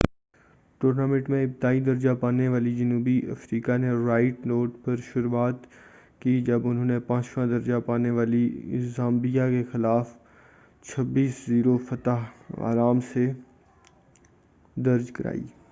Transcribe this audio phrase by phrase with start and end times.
[0.81, 5.67] tournament میں ابتدائی درجہ پانے والی جنوبی افریقا نے رائٹ نوٹ پر شروعات
[6.19, 8.47] کی جب انھوں نے پانچواں درجہ پانے والی
[8.97, 10.13] زامبیا کے خلاف
[10.85, 12.61] 00-26 فتح
[12.63, 13.31] آرام سے
[14.75, 15.43] درج کرائی